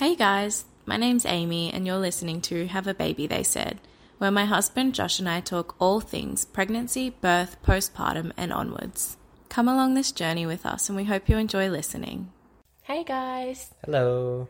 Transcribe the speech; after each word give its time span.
Hey 0.00 0.16
guys, 0.16 0.64
my 0.86 0.96
name's 0.96 1.26
Amie, 1.26 1.70
and 1.70 1.86
you're 1.86 1.98
listening 1.98 2.40
to 2.40 2.66
Have 2.68 2.86
a 2.86 2.94
Baby, 2.94 3.26
They 3.26 3.42
Said, 3.42 3.80
where 4.16 4.30
my 4.30 4.46
husband 4.46 4.94
Josh 4.94 5.18
and 5.18 5.28
I 5.28 5.40
talk 5.40 5.76
all 5.78 6.00
things 6.00 6.46
pregnancy, 6.46 7.10
birth, 7.10 7.62
postpartum, 7.62 8.32
and 8.34 8.50
onwards. 8.50 9.18
Come 9.50 9.68
along 9.68 9.92
this 9.92 10.10
journey 10.10 10.46
with 10.46 10.64
us, 10.64 10.88
and 10.88 10.96
we 10.96 11.04
hope 11.04 11.28
you 11.28 11.36
enjoy 11.36 11.68
listening. 11.68 12.32
Hey 12.80 13.04
guys, 13.04 13.74
Hello. 13.84 14.48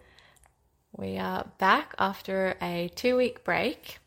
we 0.97 1.19
are 1.19 1.51
back 1.59 1.97
after 1.99 2.57
a 2.63 2.89
two 2.95 3.17
week 3.17 3.43
break. 3.43 3.99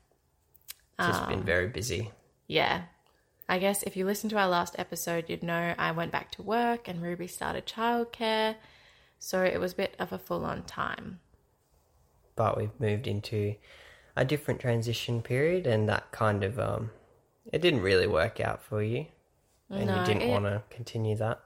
It's 0.98 1.10
just 1.10 1.28
been 1.28 1.40
um, 1.40 1.46
very 1.46 1.68
busy. 1.68 2.10
Yeah. 2.48 2.84
I 3.50 3.60
guess 3.60 3.84
if 3.84 3.98
you 3.98 4.06
listened 4.06 4.30
to 4.32 4.38
our 4.38 4.48
last 4.48 4.78
episode, 4.80 5.26
you'd 5.28 5.44
know 5.44 5.76
I 5.78 5.92
went 5.92 6.14
back 6.14 6.32
to 6.32 6.42
work 6.42 6.88
and 6.88 7.02
Ruby 7.02 7.28
started 7.28 7.66
childcare. 7.66 8.56
So 9.20 9.44
it 9.44 9.60
was 9.60 9.74
a 9.74 9.76
bit 9.76 9.96
of 10.00 10.14
a 10.14 10.18
full 10.18 10.46
on 10.46 10.64
time. 10.64 11.20
But 12.36 12.58
we've 12.58 12.80
moved 12.80 13.08
into 13.08 13.56
a 14.16 14.26
different 14.26 14.60
transition 14.60 15.22
period 15.22 15.66
and 15.68 15.90
that 15.90 16.12
kind 16.12 16.44
of 16.44 16.60
um 16.60 16.92
it 17.52 17.62
didn't 17.62 17.82
really 17.82 18.08
work 18.08 18.40
out 18.40 18.62
for 18.64 18.82
you. 18.82 19.08
And 19.70 19.88
No, 19.88 20.00
you 20.00 20.06
didn't 20.06 20.22
it- 20.24 20.30
want 20.30 20.46
to 20.46 20.62
continue 20.70 21.16
that. 21.18 21.40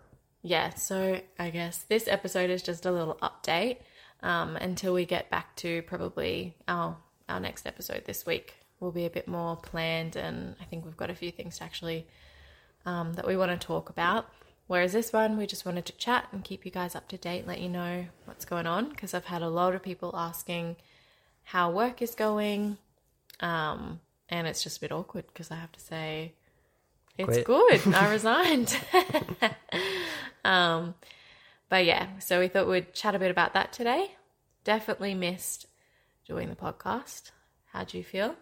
Yeah, 0.43 0.69
so 0.75 1.19
I 1.39 1.49
guess 1.49 1.83
this 1.83 2.07
episode 2.07 2.49
is 2.49 2.61
just 2.61 2.85
a 2.85 2.91
little 2.91 3.15
update 3.21 3.77
um, 4.23 4.55
until 4.55 4.93
we 4.93 5.05
get 5.05 5.29
back 5.29 5.55
to 5.57 5.81
probably 5.83 6.55
our 6.67 6.97
our 7.27 7.39
next 7.39 7.65
episode 7.67 8.05
this 8.05 8.25
week. 8.25 8.53
Will 8.79 8.91
be 8.91 9.05
a 9.05 9.09
bit 9.09 9.27
more 9.27 9.55
planned, 9.57 10.15
and 10.15 10.55
I 10.61 10.65
think 10.65 10.85
we've 10.85 10.95
got 10.95 11.09
a 11.09 11.15
few 11.15 11.31
things 11.31 11.57
to 11.57 11.63
actually 11.63 12.05
um, 12.85 13.13
that 13.13 13.25
we 13.27 13.35
want 13.35 13.59
to 13.59 13.67
talk 13.67 13.89
about. 13.89 14.29
Whereas 14.67 14.91
this 14.91 15.13
one, 15.13 15.37
we 15.37 15.47
just 15.47 15.65
wanted 15.65 15.85
to 15.85 15.93
chat 15.93 16.27
and 16.31 16.43
keep 16.43 16.65
you 16.65 16.71
guys 16.71 16.93
up 16.93 17.07
to 17.09 17.17
date, 17.17 17.47
let 17.47 17.61
you 17.61 17.69
know 17.69 18.05
what's 18.25 18.43
going 18.43 18.67
on 18.67 18.89
because 18.89 19.13
I've 19.13 19.25
had 19.25 19.41
a 19.41 19.49
lot 19.49 19.73
of 19.73 19.81
people 19.81 20.13
asking 20.13 20.75
how 21.45 21.71
work 21.71 22.01
is 22.01 22.13
going, 22.13 22.77
um, 23.39 24.01
and 24.27 24.45
it's 24.45 24.61
just 24.61 24.77
a 24.77 24.81
bit 24.81 24.91
awkward 24.91 25.25
because 25.27 25.51
I 25.51 25.55
have 25.55 25.71
to 25.71 25.79
say 25.79 26.33
it's 27.17 27.25
Quit. 27.25 27.45
good. 27.45 27.93
I 27.93 28.11
resigned. 28.11 28.77
um, 30.43 30.95
but 31.69 31.85
yeah, 31.85 32.19
so 32.19 32.41
we 32.41 32.49
thought 32.49 32.67
we'd 32.67 32.93
chat 32.93 33.15
a 33.15 33.19
bit 33.19 33.31
about 33.31 33.53
that 33.53 33.71
today. 33.71 34.11
Definitely 34.65 35.13
missed 35.13 35.67
doing 36.27 36.49
the 36.49 36.55
podcast. 36.55 37.31
How 37.71 37.85
do 37.85 37.97
you 37.97 38.03
feel? 38.03 38.35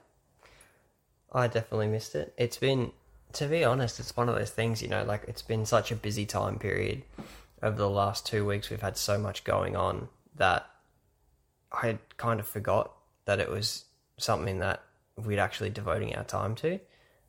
I 1.31 1.47
definitely 1.47 1.87
missed 1.87 2.15
it. 2.15 2.33
It's 2.37 2.57
been 2.57 2.91
to 3.33 3.47
be 3.47 3.63
honest, 3.63 3.99
it's 3.99 4.15
one 4.15 4.29
of 4.29 4.35
those 4.35 4.51
things, 4.51 4.81
you 4.81 4.87
know, 4.87 5.03
like 5.03 5.23
it's 5.27 5.41
been 5.41 5.65
such 5.65 5.91
a 5.91 5.95
busy 5.95 6.25
time 6.25 6.57
period 6.57 7.03
over 7.61 7.75
the 7.75 7.89
last 7.89 8.25
2 8.27 8.45
weeks. 8.45 8.69
We've 8.69 8.81
had 8.81 8.97
so 8.97 9.17
much 9.17 9.43
going 9.43 9.75
on 9.75 10.09
that 10.35 10.69
I 11.71 11.97
kind 12.17 12.39
of 12.39 12.47
forgot 12.47 12.91
that 13.25 13.39
it 13.39 13.49
was 13.49 13.85
something 14.17 14.59
that 14.59 14.81
we'd 15.17 15.39
actually 15.39 15.69
devoting 15.69 16.15
our 16.15 16.23
time 16.23 16.55
to 16.55 16.79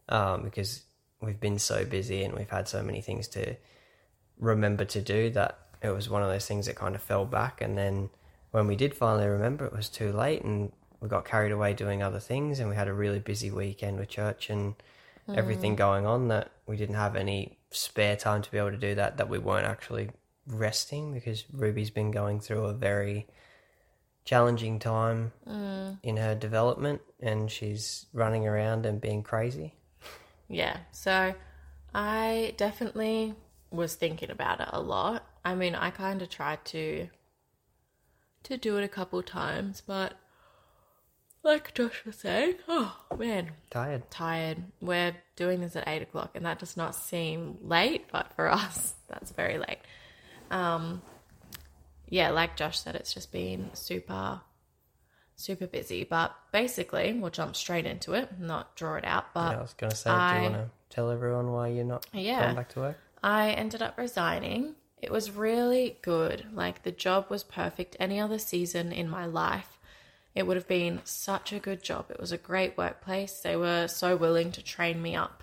um, 0.08 0.42
because 0.44 0.82
we've 1.20 1.40
been 1.40 1.58
so 1.58 1.84
busy 1.84 2.22
and 2.22 2.34
we've 2.34 2.50
had 2.50 2.68
so 2.68 2.82
many 2.82 3.00
things 3.00 3.28
to 3.28 3.56
remember 4.38 4.84
to 4.84 5.00
do 5.00 5.30
that 5.30 5.58
it 5.82 5.90
was 5.90 6.08
one 6.08 6.22
of 6.22 6.28
those 6.28 6.46
things 6.46 6.66
that 6.66 6.76
kind 6.76 6.94
of 6.94 7.02
fell 7.02 7.24
back. 7.24 7.60
And 7.60 7.76
then 7.76 8.10
when 8.50 8.66
we 8.66 8.76
did 8.76 8.94
finally 8.94 9.26
remember 9.26 9.64
it 9.64 9.72
was 9.72 9.88
too 9.88 10.12
late 10.12 10.42
and 10.42 10.72
we 11.00 11.08
got 11.08 11.24
carried 11.24 11.52
away 11.52 11.74
doing 11.74 12.02
other 12.02 12.20
things 12.20 12.58
and 12.58 12.68
we 12.68 12.74
had 12.74 12.88
a 12.88 12.92
really 12.92 13.18
busy 13.18 13.50
weekend 13.50 13.98
with 13.98 14.08
church 14.08 14.50
and 14.50 14.74
everything 15.34 15.74
mm. 15.74 15.78
going 15.78 16.06
on 16.06 16.28
that 16.28 16.50
we 16.66 16.76
didn't 16.76 16.94
have 16.94 17.16
any 17.16 17.58
spare 17.70 18.16
time 18.16 18.42
to 18.42 18.50
be 18.50 18.58
able 18.58 18.70
to 18.70 18.76
do 18.76 18.94
that 18.94 19.16
that 19.16 19.28
we 19.28 19.38
weren't 19.38 19.66
actually 19.66 20.10
resting 20.46 21.12
because 21.12 21.44
Ruby's 21.52 21.90
been 21.90 22.10
going 22.10 22.40
through 22.40 22.64
a 22.66 22.72
very 22.72 23.26
challenging 24.24 24.78
time 24.78 25.32
mm. 25.48 25.98
in 26.02 26.16
her 26.16 26.34
development 26.34 27.00
and 27.20 27.50
she's 27.50 28.06
running 28.12 28.46
around 28.46 28.86
and 28.86 29.00
being 29.00 29.22
crazy. 29.22 29.74
Yeah, 30.48 30.78
so 30.92 31.34
I 31.94 32.54
definitely 32.56 33.34
was 33.70 33.94
thinking 33.94 34.30
about 34.30 34.60
it 34.60 34.68
a 34.72 34.80
lot. 34.80 35.24
I 35.44 35.54
mean, 35.54 35.74
I 35.74 35.90
kind 35.90 36.22
of 36.22 36.28
tried 36.28 36.64
to 36.66 37.08
to 38.44 38.56
do 38.56 38.76
it 38.76 38.84
a 38.84 38.88
couple 38.88 39.20
times, 39.24 39.82
but 39.84 40.14
like 41.46 41.72
Josh 41.74 42.04
was 42.04 42.16
saying, 42.16 42.54
oh 42.68 42.94
man, 43.18 43.52
Tired. 43.70 44.10
tired. 44.10 44.58
We're 44.80 45.14
doing 45.36 45.60
this 45.60 45.76
at 45.76 45.88
eight 45.88 46.02
o'clock, 46.02 46.32
and 46.34 46.44
that 46.44 46.58
does 46.58 46.76
not 46.76 46.94
seem 46.94 47.58
late, 47.62 48.06
but 48.12 48.32
for 48.34 48.48
us, 48.52 48.94
that's 49.08 49.30
very 49.30 49.58
late. 49.58 49.78
Um, 50.50 51.00
yeah, 52.08 52.30
like 52.30 52.56
Josh 52.56 52.78
said, 52.80 52.94
it's 52.94 53.12
just 53.14 53.32
been 53.32 53.70
super, 53.74 54.40
super 55.36 55.66
busy. 55.66 56.04
But 56.04 56.34
basically, 56.52 57.12
we'll 57.14 57.30
jump 57.30 57.56
straight 57.56 57.86
into 57.86 58.12
it, 58.14 58.38
not 58.38 58.76
draw 58.76 58.96
it 58.96 59.04
out. 59.04 59.32
But 59.34 59.52
Yeah, 59.52 59.58
I 59.58 59.62
was 59.62 59.72
going 59.74 59.90
to 59.90 59.96
say, 59.96 60.10
do 60.10 60.16
I- 60.16 60.36
you 60.36 60.42
want 60.42 60.54
to 60.54 60.70
tell 60.90 61.10
everyone 61.10 61.50
why 61.52 61.68
you're 61.68 61.84
not 61.84 62.06
Yeah. 62.12 62.42
going 62.44 62.56
back 62.56 62.68
to 62.70 62.80
work? 62.80 62.98
I 63.22 63.50
ended 63.50 63.82
up 63.82 63.98
resigning. 63.98 64.74
It 65.02 65.10
was 65.10 65.30
really 65.30 65.98
good. 66.02 66.46
Like 66.52 66.82
the 66.84 66.92
job 66.92 67.26
was 67.28 67.42
perfect. 67.44 67.96
Any 67.98 68.20
other 68.20 68.38
season 68.38 68.92
in 68.92 69.08
my 69.08 69.26
life, 69.26 69.75
it 70.36 70.46
would 70.46 70.58
have 70.58 70.68
been 70.68 71.00
such 71.04 71.54
a 71.54 71.58
good 71.58 71.82
job. 71.82 72.10
It 72.10 72.20
was 72.20 72.30
a 72.30 72.36
great 72.36 72.76
workplace. 72.76 73.40
They 73.40 73.56
were 73.56 73.88
so 73.88 74.16
willing 74.16 74.52
to 74.52 74.62
train 74.62 75.00
me 75.00 75.16
up 75.16 75.42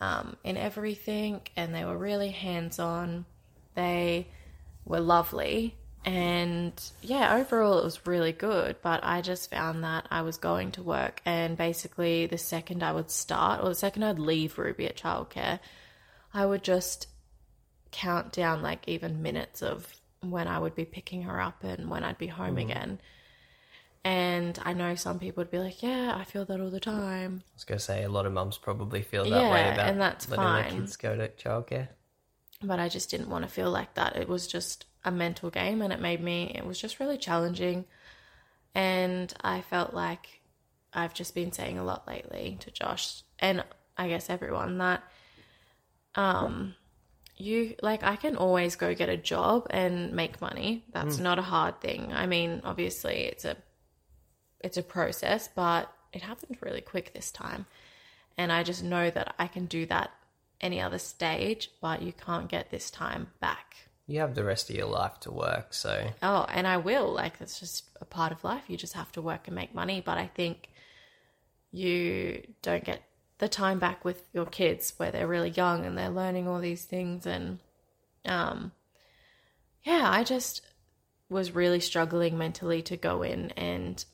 um, 0.00 0.38
in 0.42 0.56
everything, 0.56 1.42
and 1.56 1.74
they 1.74 1.84
were 1.84 1.98
really 1.98 2.30
hands 2.30 2.78
on. 2.78 3.26
They 3.74 4.26
were 4.86 5.00
lovely. 5.00 5.76
And 6.06 6.72
yeah, 7.02 7.36
overall, 7.36 7.78
it 7.78 7.84
was 7.84 8.06
really 8.06 8.32
good. 8.32 8.76
But 8.80 9.00
I 9.04 9.20
just 9.20 9.50
found 9.50 9.84
that 9.84 10.06
I 10.10 10.22
was 10.22 10.38
going 10.38 10.72
to 10.72 10.82
work, 10.82 11.20
and 11.26 11.54
basically, 11.54 12.24
the 12.24 12.38
second 12.38 12.82
I 12.82 12.92
would 12.92 13.10
start, 13.10 13.62
or 13.62 13.68
the 13.68 13.74
second 13.74 14.04
I'd 14.04 14.18
leave 14.18 14.56
Ruby 14.56 14.86
at 14.86 14.96
childcare, 14.96 15.60
I 16.32 16.46
would 16.46 16.64
just 16.64 17.08
count 17.90 18.32
down 18.32 18.62
like 18.62 18.88
even 18.88 19.20
minutes 19.20 19.62
of 19.62 19.86
when 20.22 20.48
I 20.48 20.58
would 20.58 20.74
be 20.74 20.86
picking 20.86 21.24
her 21.24 21.38
up 21.38 21.62
and 21.62 21.90
when 21.90 22.04
I'd 22.04 22.16
be 22.16 22.26
home 22.28 22.56
again. 22.56 23.00
And 24.04 24.58
I 24.62 24.74
know 24.74 24.94
some 24.96 25.18
people 25.18 25.40
would 25.40 25.50
be 25.50 25.58
like, 25.58 25.82
"Yeah, 25.82 26.14
I 26.14 26.24
feel 26.24 26.44
that 26.44 26.60
all 26.60 26.70
the 26.70 26.78
time." 26.80 27.42
I 27.46 27.54
was 27.54 27.64
going 27.64 27.78
to 27.78 27.84
say, 27.84 28.02
a 28.04 28.08
lot 28.10 28.26
of 28.26 28.32
mums 28.34 28.58
probably 28.58 29.00
feel 29.00 29.24
that 29.24 29.30
way 29.30 29.40
Yeah, 29.40 29.72
about 29.72 29.88
and 29.88 30.00
that's 30.00 30.28
letting 30.28 30.44
fine. 30.44 30.62
their 30.62 30.72
kids 30.72 30.96
go 30.96 31.16
to 31.16 31.28
childcare. 31.28 31.88
but 32.62 32.78
I 32.78 32.88
just 32.88 33.10
didn't 33.10 33.30
want 33.30 33.44
to 33.44 33.50
feel 33.50 33.70
like 33.70 33.94
that. 33.94 34.16
It 34.16 34.28
was 34.28 34.46
just 34.46 34.84
a 35.04 35.10
mental 35.10 35.50
game 35.50 35.80
and 35.82 35.92
it 35.92 36.00
made 36.00 36.22
me, 36.22 36.52
it 36.54 36.66
was 36.66 36.78
just 36.78 37.00
really 37.00 37.16
challenging. 37.18 37.84
And 38.74 39.32
I 39.42 39.60
felt 39.62 39.94
like 39.94 40.40
I've 40.92 41.14
just 41.14 41.34
been 41.34 41.52
saying 41.52 41.78
a 41.78 41.84
lot 41.84 42.06
lately 42.06 42.56
to 42.60 42.70
Josh 42.70 43.22
and 43.38 43.64
I 43.96 44.08
guess 44.08 44.28
everyone 44.30 44.78
that, 44.78 45.02
um, 46.14 46.74
you 47.36 47.74
like, 47.82 48.02
I 48.04 48.16
can 48.16 48.36
always 48.36 48.76
go 48.76 48.94
get 48.94 49.08
a 49.08 49.16
job 49.16 49.66
and 49.70 50.12
make 50.12 50.40
money. 50.40 50.84
That's 50.92 51.18
not 51.18 51.38
a 51.38 51.42
hard 51.42 51.80
thing. 51.80 52.12
I 52.12 52.26
mean, 52.26 52.60
obviously 52.64 53.24
it's 53.24 53.44
a, 53.44 53.56
it's 54.64 54.78
a 54.78 54.82
process, 54.82 55.48
but 55.54 55.92
it 56.12 56.22
happened 56.22 56.56
really 56.60 56.80
quick 56.80 57.12
this 57.12 57.30
time. 57.30 57.66
And 58.38 58.50
I 58.50 58.62
just 58.62 58.82
know 58.82 59.10
that 59.10 59.34
I 59.38 59.46
can 59.46 59.66
do 59.66 59.86
that 59.86 60.10
any 60.60 60.80
other 60.80 60.98
stage, 60.98 61.70
but 61.80 62.02
you 62.02 62.12
can't 62.12 62.48
get 62.48 62.70
this 62.70 62.90
time 62.90 63.28
back. 63.40 63.76
You 64.06 64.20
have 64.20 64.34
the 64.34 64.44
rest 64.44 64.70
of 64.70 64.76
your 64.76 64.86
life 64.86 65.20
to 65.20 65.30
work, 65.30 65.74
so 65.74 66.10
Oh, 66.22 66.46
and 66.48 66.66
I 66.66 66.78
will. 66.78 67.12
Like, 67.12 67.38
that's 67.38 67.60
just 67.60 67.90
a 68.00 68.04
part 68.04 68.32
of 68.32 68.42
life. 68.42 68.64
You 68.68 68.76
just 68.76 68.94
have 68.94 69.12
to 69.12 69.22
work 69.22 69.46
and 69.46 69.54
make 69.54 69.74
money. 69.74 70.02
But 70.04 70.18
I 70.18 70.26
think 70.26 70.68
you 71.70 72.42
don't 72.62 72.84
get 72.84 73.02
the 73.38 73.48
time 73.48 73.78
back 73.78 74.04
with 74.04 74.22
your 74.32 74.46
kids 74.46 74.94
where 74.96 75.10
they're 75.10 75.26
really 75.26 75.50
young 75.50 75.84
and 75.84 75.96
they're 75.96 76.10
learning 76.10 76.48
all 76.48 76.60
these 76.60 76.84
things. 76.84 77.26
And, 77.26 77.60
um, 78.24 78.72
yeah, 79.84 80.08
I 80.10 80.24
just 80.24 80.62
was 81.28 81.54
really 81.54 81.80
struggling 81.80 82.38
mentally 82.38 82.82
to 82.82 82.96
go 82.96 83.22
in 83.22 83.50
and 83.52 84.04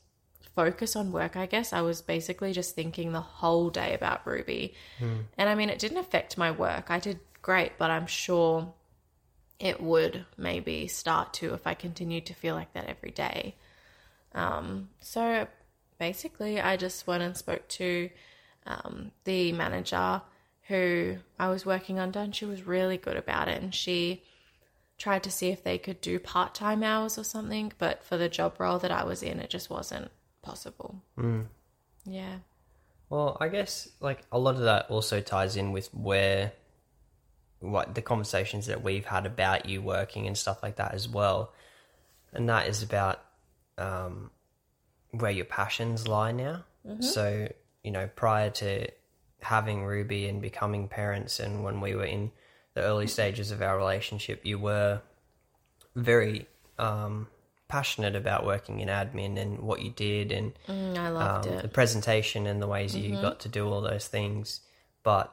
focus 0.55 0.97
on 0.97 1.13
work, 1.13 1.37
I 1.37 1.47
guess. 1.47 1.73
I 1.73 1.81
was 1.81 2.03
basically 2.03 2.53
just 2.53 2.75
thinking 2.75 3.13
the 3.13 3.21
whole 3.21 3.71
day 3.71 3.95
about 3.95 4.27
Ruby. 4.27 4.75
And 5.39 5.49
I 5.49 5.55
mean, 5.55 5.71
it 5.71 5.79
didn't 5.79 5.99
affect 5.99 6.39
my 6.39 6.51
work. 6.51 6.91
I 6.91 6.99
did 6.99 7.21
great, 7.43 7.73
but 7.79 7.91
I'm 7.91 8.07
sure 8.07 8.73
it 9.59 9.81
would 9.81 10.25
maybe 10.37 10.89
start 10.89 11.35
to 11.35 11.55
if 11.55 11.67
I 11.67 11.75
continued 11.75 12.27
to 12.27 12.35
feel 12.35 12.55
like 12.55 12.73
that 12.73 12.87
every 12.87 13.11
day. 13.11 13.55
Um, 14.35 14.89
so 15.01 15.47
basically, 15.99 16.61
I 16.61 16.77
just 16.77 17.07
went 17.07 17.23
and 17.23 17.37
spoke 17.37 17.69
to 17.69 18.11
um, 18.67 19.13
the 19.25 19.53
manager 19.53 20.23
who 20.69 21.17
I 21.39 21.49
was 21.49 21.67
working 21.67 21.99
under, 21.99 22.21
and 22.21 22.35
she 22.35 22.45
was 22.45 22.67
really 22.67 22.97
good 22.97 23.17
about 23.17 23.49
it. 23.49 23.63
And 23.63 23.75
she 23.75 24.23
tried 24.99 25.23
to 25.25 25.31
see 25.31 25.49
if 25.49 25.65
they 25.65 25.79
could 25.79 26.01
do 26.01 26.19
part 26.19 26.55
time 26.55 26.83
hours 26.83 27.19
or 27.19 27.25
something, 27.25 27.73
but 27.79 28.03
for 28.05 28.17
the 28.17 28.29
job 28.29 28.59
role 28.59 28.79
that 28.79 28.91
I 28.91 29.05
was 29.05 29.23
in, 29.23 29.41
it 29.41 29.51
just 29.51 29.71
wasn't 29.71 30.11
possible. 30.43 31.03
Yeah. 32.05 32.39
Well, 33.09 33.37
I 33.41 33.49
guess 33.49 33.89
like 34.01 34.23
a 34.31 34.39
lot 34.39 34.55
of 34.55 34.63
that 34.63 34.91
also 34.91 35.21
ties 35.21 35.57
in 35.57 35.73
with 35.73 35.93
where 35.93 36.53
what 37.61 37.95
the 37.95 38.03
conversations 38.03 38.67
that 38.67 38.83
we've 38.83 39.05
had 39.05 39.27
about 39.27 39.69
you 39.69 39.83
working 39.83 40.27
and 40.27 40.37
stuff 40.37 40.63
like 40.63 40.77
that 40.77 40.95
as 40.95 41.09
well. 41.09 41.53
And 42.33 42.49
that 42.49 42.69
is 42.69 42.83
about 42.83 43.21
um, 43.77 44.31
where 45.11 45.31
your 45.31 45.45
passions 45.45 46.09
lie 46.09 46.33
now. 46.33 46.65
So, 47.03 47.49
you 47.85 47.91
know, 47.91 48.09
prior 48.17 48.51
to 48.51 48.87
having 49.43 49.85
Ruby 49.85 50.27
and 50.29 50.41
becoming 50.41 50.89
parents, 50.89 51.41
and 51.41 51.63
when 51.65 51.81
we 51.81 51.95
were 51.95 52.05
in 52.05 52.31
the 52.75 52.83
early 52.83 53.07
stages 53.07 53.51
of 53.51 53.61
our 53.61 53.77
relationship, 53.77 54.47
you 54.47 54.59
were 54.59 55.03
very 55.95 56.47
um, 56.79 57.27
passionate 57.71 58.17
about 58.17 58.45
working 58.45 58.81
in 58.81 58.89
admin 58.89 59.39
and 59.39 59.61
what 59.61 59.81
you 59.81 59.91
did 59.91 60.33
and 60.33 60.53
Mm, 60.69 60.99
I 60.99 61.09
loved 61.09 61.47
um, 61.47 61.53
it. 61.55 61.63
the 61.63 61.69
presentation 61.69 62.47
and 62.47 62.61
the 62.61 62.67
ways 62.67 62.95
you 62.97 63.21
got 63.21 63.41
to 63.41 63.49
do 63.49 63.67
all 63.71 63.81
those 63.81 64.07
things. 64.09 64.61
But 65.03 65.33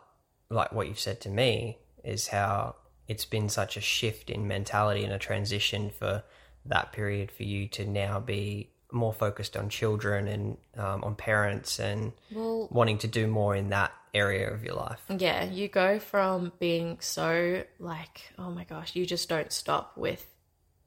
like 0.49 0.71
what 0.71 0.87
you've 0.87 0.99
said 0.99 1.19
to 1.21 1.29
me 1.29 1.77
is 2.03 2.27
how 2.27 2.75
it's 3.07 3.25
been 3.25 3.49
such 3.49 3.75
a 3.77 3.81
shift 3.81 4.29
in 4.29 4.47
mentality 4.47 5.03
and 5.03 5.11
a 5.13 5.19
transition 5.19 5.89
for 5.89 6.23
that 6.65 6.91
period 6.93 7.31
for 7.31 7.43
you 7.43 7.67
to 7.69 7.85
now 7.85 8.19
be 8.19 8.69
more 8.91 9.13
focused 9.13 9.57
on 9.57 9.67
children 9.69 10.27
and 10.27 10.57
um, 10.77 11.03
on 11.03 11.15
parents 11.15 11.79
and 11.79 12.13
Well, 12.31 12.67
wanting 12.71 12.99
to 12.99 13.07
do 13.07 13.27
more 13.27 13.55
in 13.55 13.69
that 13.69 13.91
area 14.13 14.49
of 14.53 14.63
your 14.63 14.75
life. 14.75 15.01
Yeah, 15.09 15.43
you 15.43 15.67
go 15.67 15.99
from 15.99 16.51
being 16.59 16.97
so 17.01 17.63
like, 17.79 18.31
oh 18.37 18.49
my 18.51 18.63
gosh, 18.63 18.95
you 18.95 19.05
just 19.05 19.27
don't 19.29 19.51
stop 19.51 19.97
with, 19.97 20.25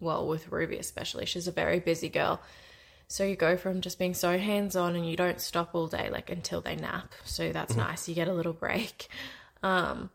well, 0.00 0.26
with 0.26 0.50
Ruby 0.50 0.78
especially. 0.78 1.26
She's 1.26 1.46
a 1.46 1.52
very 1.52 1.78
busy 1.78 2.08
girl. 2.08 2.40
So 3.08 3.24
you 3.24 3.36
go 3.36 3.56
from 3.56 3.80
just 3.80 3.98
being 3.98 4.14
so 4.14 4.38
hands 4.38 4.76
on 4.76 4.94
and 4.94 5.08
you 5.08 5.16
don't 5.16 5.40
stop 5.40 5.74
all 5.74 5.88
day, 5.88 6.10
like 6.10 6.30
until 6.30 6.60
they 6.60 6.76
nap. 6.76 7.12
So 7.24 7.52
that's 7.52 7.76
nice. 7.76 8.08
You 8.08 8.14
get 8.14 8.28
a 8.28 8.32
little 8.32 8.52
break. 8.52 9.08
Um, 9.62 10.10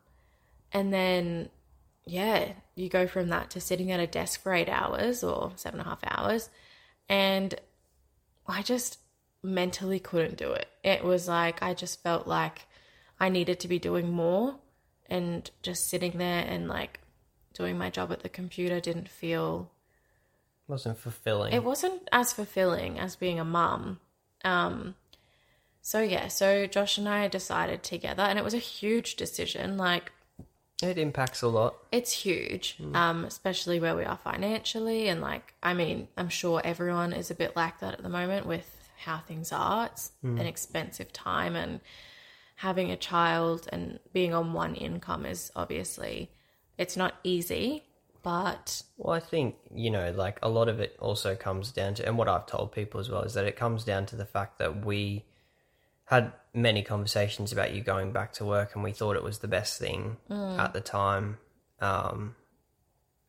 and 0.71 0.93
then, 0.93 1.49
yeah, 2.05 2.53
you 2.73 2.89
go 2.89 3.05
from 3.05 3.29
that 3.29 3.49
to 3.51 3.61
sitting 3.61 3.91
at 3.91 3.99
a 3.99 4.07
desk 4.07 4.41
for 4.41 4.53
eight 4.53 4.69
hours 4.69 5.23
or 5.23 5.51
seven 5.55 5.79
and 5.79 5.87
a 5.87 5.89
half 5.89 5.99
hours. 6.05 6.49
And 7.07 7.53
I 8.47 8.61
just 8.61 8.97
mentally 9.43 9.99
couldn't 9.99 10.37
do 10.37 10.51
it. 10.51 10.67
It 10.83 11.03
was 11.03 11.27
like, 11.27 11.61
I 11.61 11.73
just 11.73 12.01
felt 12.01 12.27
like 12.27 12.65
I 13.19 13.29
needed 13.29 13.59
to 13.59 13.67
be 13.67 13.79
doing 13.79 14.11
more 14.11 14.55
and 15.07 15.49
just 15.61 15.89
sitting 15.89 16.17
there 16.17 16.43
and 16.47 16.67
like 16.67 16.99
doing 17.53 17.77
my 17.77 17.89
job 17.89 18.11
at 18.11 18.23
the 18.23 18.29
computer 18.29 18.79
didn't 18.79 19.09
feel 19.09 19.71
wasn't 20.67 20.97
fulfilling. 20.97 21.53
it 21.53 21.63
wasn't 21.63 22.07
as 22.11 22.33
fulfilling 22.33 22.99
as 22.99 23.15
being 23.15 23.39
a 23.39 23.45
mum. 23.45 23.99
Um 24.43 24.95
so 25.81 26.01
yeah, 26.01 26.27
so 26.29 26.65
Josh 26.65 26.97
and 26.97 27.07
I 27.07 27.27
decided 27.27 27.83
together 27.83 28.23
and 28.23 28.39
it 28.39 28.43
was 28.43 28.55
a 28.55 28.59
huge 28.59 29.15
decision. 29.15 29.77
Like 29.77 30.11
it 30.81 30.97
impacts 30.97 31.41
a 31.41 31.47
lot. 31.47 31.75
it's 31.91 32.11
huge, 32.11 32.77
um, 32.93 33.23
especially 33.23 33.79
where 33.79 33.95
we 33.95 34.03
are 34.03 34.17
financially. 34.17 35.07
And 35.07 35.21
like, 35.21 35.53
I 35.63 35.73
mean, 35.73 36.09
I'm 36.17 36.27
sure 36.27 36.59
everyone 36.63 37.13
is 37.13 37.31
a 37.31 37.35
bit 37.35 37.55
like 37.55 37.79
that 37.79 37.93
at 37.93 38.03
the 38.03 38.09
moment 38.09 38.45
with 38.45 38.69
how 38.97 39.19
things 39.19 39.53
are. 39.53 39.85
It's 39.85 40.11
an 40.23 40.39
expensive 40.39 41.13
time, 41.13 41.55
and 41.55 41.79
having 42.55 42.91
a 42.91 42.97
child 42.97 43.69
and 43.71 43.99
being 44.11 44.33
on 44.33 44.51
one 44.51 44.75
income 44.75 45.25
is 45.25 45.49
obviously 45.55 46.29
it's 46.77 46.97
not 46.97 47.13
easy, 47.23 47.83
but 48.25 48.81
Well, 48.97 49.15
I 49.15 49.19
think, 49.19 49.55
you 49.73 49.91
know, 49.91 50.11
like 50.11 50.39
a 50.41 50.49
lot 50.49 50.67
of 50.67 50.79
it 50.79 50.97
also 50.99 51.35
comes 51.35 51.71
down 51.71 51.93
to, 51.93 52.05
and 52.07 52.17
what 52.17 52.27
I've 52.27 52.47
told 52.47 52.71
people 52.71 52.99
as 52.99 53.07
well, 53.09 53.21
is 53.21 53.35
that 53.35 53.45
it 53.45 53.55
comes 53.55 53.83
down 53.83 54.07
to 54.07 54.15
the 54.15 54.25
fact 54.25 54.57
that 54.57 54.83
we 54.83 55.25
had 56.05 56.33
many 56.51 56.81
conversations 56.81 57.51
about 57.53 57.73
you 57.73 57.81
going 57.81 58.11
back 58.11 58.33
to 58.33 58.43
work 58.45 58.73
and 58.73 58.83
we 58.83 58.91
thought 58.91 59.15
it 59.15 59.23
was 59.23 59.39
the 59.39 59.47
best 59.47 59.79
thing 59.79 60.17
at 60.29 60.73
the 60.73 60.81
time. 60.81 61.37
Um, 61.79 62.35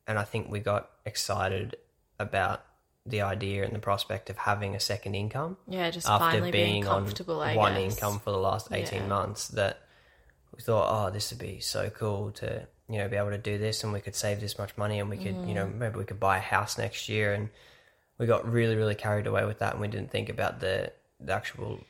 and 0.06 0.18
I 0.18 0.24
think 0.24 0.50
we 0.50 0.60
got 0.60 0.90
excited 1.04 1.76
about 2.18 2.64
the 3.04 3.20
idea 3.20 3.64
and 3.64 3.74
the 3.74 3.78
prospect 3.78 4.30
of 4.30 4.38
having 4.38 4.74
a 4.74 4.80
second 4.80 5.14
income 5.14 5.58
yeah, 5.68 5.90
just 5.90 6.08
after 6.08 6.24
finally 6.38 6.50
being 6.50 6.72
being 6.72 6.88
on 6.88 7.04
comfortable. 7.04 7.40
I 7.40 7.54
one 7.54 7.76
income 7.76 8.18
for 8.18 8.30
the 8.30 8.38
last 8.38 8.68
18 8.72 9.02
Yeah. 9.02 9.06
months 9.06 9.48
that 9.48 9.78
we 10.56 10.60
thought 10.62 10.88
oh 10.90 11.10
this 11.12 11.30
would 11.30 11.38
be 11.38 11.60
so 11.60 11.88
cool 11.90 12.32
to 12.32 12.66
you 12.88 12.98
know 12.98 13.08
be 13.08 13.16
able 13.16 13.30
to 13.30 13.38
do 13.38 13.58
this 13.58 13.82
and 13.84 13.92
we 13.92 14.00
could 14.00 14.14
save 14.14 14.40
this 14.40 14.58
much 14.58 14.76
money 14.76 15.00
and 15.00 15.10
we 15.10 15.16
could 15.16 15.36
you 15.46 15.52
Mm. 15.52 15.54
know 15.54 15.66
maybe 15.66 15.98
we 15.98 16.04
could 16.04 16.20
buy 16.20 16.36
a 16.38 16.40
house 16.40 16.78
next 16.78 17.08
year 17.08 17.34
and 17.34 17.48
we 18.18 18.26
got 18.26 18.50
really 18.50 18.76
really 18.76 18.94
carried 18.94 19.26
away 19.26 19.44
with 19.44 19.58
that 19.58 19.72
and 19.72 19.80
we 19.80 19.88
didn't 19.88 20.10
think 20.10 20.28
about 20.28 20.60
the 20.60 20.92
the 21.20 21.32
actual 21.32 21.80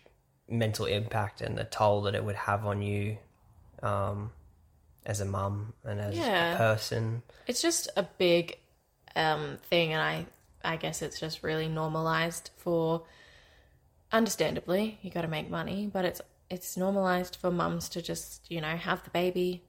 mental 0.48 0.86
impact 0.86 1.40
and 1.40 1.58
the 1.58 1.64
toll 1.64 2.02
that 2.02 2.14
it 2.14 2.24
would 2.24 2.36
have 2.36 2.64
on 2.64 2.80
you 2.82 3.18
um 3.82 4.30
as 5.04 5.20
a 5.20 5.24
mum 5.24 5.72
and 5.84 6.00
as 6.00 6.16
Yeah. 6.16 6.54
a 6.54 6.56
person 6.56 7.22
it's 7.46 7.60
just 7.62 7.88
a 7.96 8.02
big 8.02 8.56
um, 9.14 9.58
thing 9.70 9.92
and 9.92 10.00
i 10.02 10.26
i 10.64 10.76
guess 10.76 11.02
it's 11.02 11.18
just 11.20 11.42
really 11.42 11.68
normalized 11.68 12.50
for 12.56 13.02
understandably 14.12 14.98
you 15.02 15.10
got 15.10 15.22
to 15.22 15.28
make 15.28 15.50
money 15.50 15.90
but 15.92 16.04
it's 16.04 16.20
it's 16.48 16.76
normalized 16.76 17.36
for 17.36 17.50
mums 17.50 17.88
to 17.88 18.00
just 18.00 18.48
you 18.50 18.60
know 18.60 18.76
have 18.76 19.02
the 19.04 19.10
baby 19.10 19.62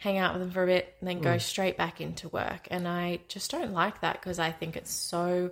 hang 0.00 0.18
out 0.18 0.32
with 0.34 0.42
them 0.42 0.50
for 0.50 0.62
a 0.62 0.66
bit 0.66 0.94
and 1.00 1.08
then 1.08 1.20
go 1.20 1.38
straight 1.38 1.76
back 1.76 2.00
into 2.00 2.28
work 2.30 2.66
and 2.70 2.86
i 2.88 3.18
just 3.28 3.50
don't 3.50 3.72
like 3.72 4.00
that 4.00 4.20
because 4.20 4.38
i 4.38 4.50
think 4.50 4.76
it's 4.76 4.92
so 4.92 5.50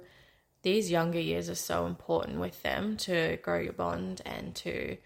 these 0.63 0.91
younger 0.91 1.21
years 1.21 1.49
are 1.49 1.55
so 1.55 1.87
important 1.87 2.41
with 2.41 2.61
them 2.63 2.97
to 2.97 3.39
grow 3.43 3.59
your 3.61 3.73
bond 3.73 4.21
and 4.27 4.55
to 4.55 4.97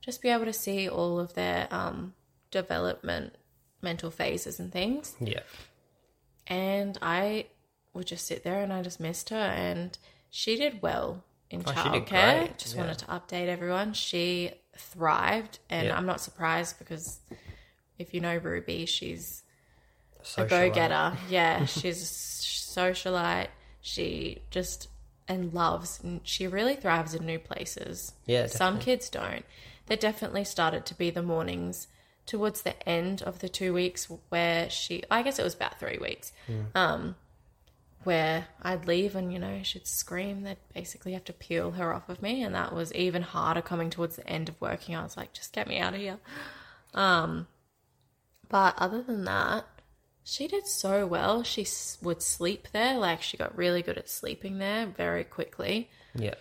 just 0.00 0.22
be 0.22 0.28
able 0.28 0.44
to 0.46 0.52
see 0.52 0.88
all 0.88 1.18
of 1.20 1.34
their 1.34 1.68
um, 1.70 2.14
development 2.50 3.34
mental 3.82 4.10
phases 4.10 4.58
and 4.60 4.72
things 4.72 5.14
yeah 5.20 5.40
and 6.46 6.98
I 7.00 7.46
would 7.94 8.06
just 8.06 8.26
sit 8.26 8.42
there 8.42 8.60
and 8.62 8.72
I 8.72 8.82
just 8.82 8.98
missed 9.00 9.28
her 9.30 9.36
and 9.36 9.96
she 10.30 10.56
did 10.56 10.82
well 10.82 11.22
in 11.50 11.62
Oh, 11.64 11.70
childcare. 11.70 12.56
Just 12.56 12.74
yeah. 12.74 12.80
wanted 12.82 12.98
to 12.98 13.04
update 13.06 13.46
everyone. 13.48 13.92
She 13.92 14.50
thrived 14.76 15.60
and 15.70 15.86
Yeah. 15.86 15.96
I'm 15.96 16.06
not 16.06 16.20
surprised 16.20 16.78
because 16.80 17.20
if 18.02 18.12
you 18.12 18.20
know 18.20 18.36
Ruby, 18.36 18.86
she's 18.86 19.42
a 20.36 20.44
go 20.44 20.70
getter. 20.70 21.16
Yeah, 21.28 21.64
she's 21.66 22.02
a 22.02 22.80
socialite. 22.80 23.48
She 23.80 24.42
just 24.50 24.88
and 25.28 25.52
loves. 25.52 26.00
And 26.02 26.20
she 26.24 26.46
really 26.46 26.76
thrives 26.76 27.14
in 27.14 27.26
new 27.26 27.38
places. 27.38 28.12
Yeah, 28.26 28.46
some 28.46 28.78
kids 28.78 29.08
don't. 29.08 29.44
There 29.86 29.96
definitely 29.96 30.44
started 30.44 30.86
to 30.86 30.94
be 30.94 31.10
the 31.10 31.22
mornings 31.22 31.88
towards 32.24 32.62
the 32.62 32.88
end 32.88 33.22
of 33.22 33.40
the 33.40 33.48
two 33.48 33.72
weeks 33.72 34.08
where 34.28 34.68
she. 34.70 35.02
I 35.10 35.22
guess 35.22 35.38
it 35.38 35.44
was 35.44 35.54
about 35.54 35.78
three 35.80 35.98
weeks. 35.98 36.32
Um, 36.74 37.16
where 38.04 38.48
I'd 38.60 38.86
leave 38.86 39.14
and 39.14 39.32
you 39.32 39.38
know 39.38 39.60
she'd 39.62 39.86
scream. 39.86 40.42
They'd 40.42 40.56
basically 40.74 41.12
have 41.12 41.24
to 41.24 41.32
peel 41.32 41.72
her 41.72 41.92
off 41.92 42.08
of 42.08 42.22
me, 42.22 42.42
and 42.42 42.54
that 42.54 42.74
was 42.74 42.92
even 42.94 43.22
harder 43.22 43.62
coming 43.62 43.90
towards 43.90 44.16
the 44.16 44.26
end 44.26 44.48
of 44.48 44.60
working. 44.60 44.96
I 44.96 45.02
was 45.02 45.16
like, 45.16 45.32
just 45.32 45.52
get 45.52 45.68
me 45.68 45.78
out 45.78 45.94
of 45.94 46.00
here. 46.00 46.18
Um, 46.94 47.46
but 48.52 48.74
other 48.78 49.02
than 49.02 49.24
that, 49.24 49.64
she 50.22 50.46
did 50.46 50.68
so 50.68 51.04
well. 51.06 51.42
She 51.42 51.66
would 52.02 52.22
sleep 52.22 52.68
there. 52.72 52.96
Like 52.96 53.22
she 53.22 53.36
got 53.36 53.56
really 53.56 53.82
good 53.82 53.98
at 53.98 54.08
sleeping 54.08 54.58
there 54.58 54.86
very 54.86 55.24
quickly. 55.24 55.90
Yeah. 56.14 56.34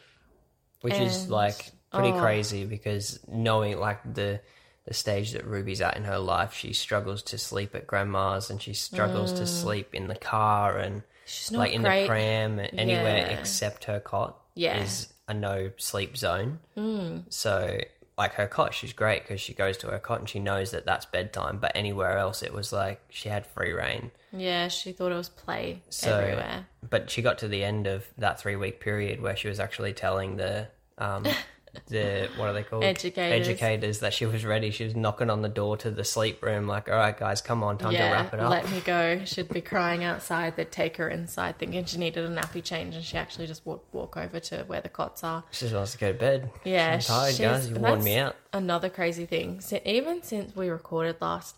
Which 0.81 0.93
is 0.93 1.29
like 1.29 1.71
pretty 1.91 2.09
oh. 2.09 2.19
crazy 2.19 2.65
because 2.65 3.19
knowing 3.27 3.79
like 3.79 4.01
the 4.13 4.41
the 4.85 4.93
stage 4.93 5.31
that 5.31 5.45
Ruby's 5.45 5.81
at 5.81 5.97
in 5.97 6.03
her 6.03 6.19
life, 6.19 6.53
she 6.53 6.73
struggles 6.73 7.23
to 7.23 7.37
sleep 7.39 7.73
at 7.73 7.87
grandma's 7.87 8.49
and 8.51 8.61
she 8.61 8.73
struggles 8.73 9.33
to 9.33 9.47
sleep 9.47 9.95
in 9.95 10.07
the 10.07 10.15
car 10.15 10.77
and 10.77 11.01
Mm. 11.27 11.57
Like 11.57 11.71
in 11.71 11.81
great. 11.83 12.01
the 12.01 12.07
pram 12.07 12.59
anywhere 12.59 13.17
Yeah. 13.17 13.39
except 13.39 13.85
her 13.85 13.99
cot 14.01 14.37
Yeah. 14.55 14.81
is 14.83 15.13
a 15.27 15.33
no 15.33 15.71
sleep 15.77 16.17
zone. 16.17 16.59
Mm. 16.75 17.23
So 17.29 17.79
like 18.17 18.33
her 18.33 18.47
cot, 18.47 18.73
she's 18.73 18.93
great 18.93 19.23
because 19.23 19.41
she 19.41 19.53
goes 19.53 19.77
to 19.77 19.87
her 19.87 19.99
cot 19.99 20.19
and 20.19 20.29
she 20.29 20.39
knows 20.39 20.71
that 20.71 20.85
that's 20.85 21.05
bedtime. 21.05 21.57
But 21.59 21.71
anywhere 21.75 22.17
else, 22.17 22.43
it 22.43 22.53
was 22.53 22.71
like 22.73 23.01
she 23.09 23.29
had 23.29 23.45
free 23.47 23.71
reign. 23.73 24.11
Yeah, 24.31 24.67
she 24.67 24.91
thought 24.91 25.11
it 25.11 25.15
was 25.15 25.29
play 25.29 25.81
So, 25.89 26.17
everywhere. 26.17 26.67
but 26.87 27.09
she 27.09 27.21
got 27.21 27.37
to 27.39 27.47
the 27.47 27.63
end 27.63 27.87
of 27.87 28.05
that 28.17 28.39
three 28.39 28.55
week 28.55 28.79
period 28.79 29.21
where 29.21 29.35
she 29.35 29.47
was 29.47 29.59
actually 29.59 29.93
telling 29.93 30.37
the 30.37 30.67
um 30.97 31.25
the 31.87 32.29
what 32.37 32.49
are 32.49 32.53
they 32.53 32.63
called 32.63 32.83
Educators. 32.83 33.47
educators 33.47 33.99
that 33.99 34.13
she 34.13 34.25
was 34.25 34.43
ready. 34.45 34.71
She 34.71 34.83
was 34.83 34.95
knocking 34.95 35.29
on 35.29 35.41
the 35.41 35.49
door 35.49 35.77
to 35.77 35.91
the 35.91 36.03
sleep 36.03 36.43
room, 36.43 36.67
like, 36.67 36.89
"All 36.89 36.95
right, 36.95 37.17
guys, 37.17 37.41
come 37.41 37.63
on, 37.63 37.77
time 37.77 37.91
to 37.93 37.97
wrap 37.99 38.33
it 38.33 38.39
up." 38.39 38.49
let 38.49 38.69
me 38.71 38.79
go. 38.81 39.23
She'd 39.25 39.49
be 39.49 39.61
crying 39.61 40.03
outside. 40.03 40.55
They'd 40.55 40.71
take 40.71 40.97
her 40.97 41.09
inside, 41.09 41.57
thinking 41.57 41.85
she 41.85 41.97
needed 41.97 42.25
a 42.25 42.29
nappy 42.29 42.63
change, 42.63 42.95
and 42.95 43.03
she 43.03 43.17
actually 43.17 43.47
just 43.47 43.65
would 43.65 43.79
walk 43.91 44.17
over 44.17 44.39
to 44.39 44.63
where 44.67 44.81
the 44.81 44.89
cots 44.89 45.23
are. 45.23 45.43
She 45.51 45.65
just 45.65 45.75
wants 45.75 45.93
to 45.93 45.97
go 45.97 46.11
to 46.11 46.17
bed. 46.17 46.49
Yeah, 46.63 46.93
I'm 46.93 46.99
tired, 46.99 47.35
she's- 47.35 47.51
guys. 47.61 47.69
You 47.69 47.75
worn 47.77 48.03
me 48.03 48.17
out. 48.17 48.35
Another 48.53 48.89
crazy 48.89 49.25
thing. 49.25 49.61
Si- 49.61 49.81
Even 49.85 50.23
since 50.23 50.55
we 50.55 50.69
recorded 50.69 51.17
last, 51.21 51.55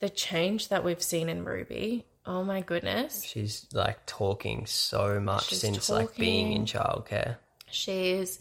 the 0.00 0.08
change 0.08 0.68
that 0.68 0.84
we've 0.84 1.02
seen 1.02 1.28
in 1.28 1.44
Ruby. 1.44 2.04
Oh 2.26 2.44
my 2.44 2.60
goodness, 2.60 3.24
She's 3.24 3.66
like 3.72 4.04
talking 4.04 4.66
so 4.66 5.18
much 5.18 5.46
She's 5.48 5.60
since 5.62 5.88
like 5.88 6.14
being 6.16 6.52
in 6.52 6.66
talking. 6.66 7.02
childcare. 7.18 7.36
she's. 7.70 8.40